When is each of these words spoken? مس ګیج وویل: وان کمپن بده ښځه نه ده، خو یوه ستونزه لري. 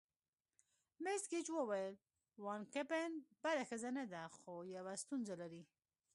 مس 1.03 1.23
ګیج 1.31 1.47
وویل: 1.53 1.95
وان 2.43 2.61
کمپن 2.73 3.11
بده 3.43 3.63
ښځه 3.69 3.89
نه 3.97 4.05
ده، 4.11 4.23
خو 4.35 4.51
یوه 4.75 4.93
ستونزه 5.03 5.35
لري. 5.41 5.63